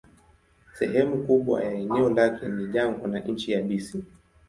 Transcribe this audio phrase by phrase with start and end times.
[0.73, 4.03] Sehemu kubwa ya eneo lake ni jangwa na nchi yabisi.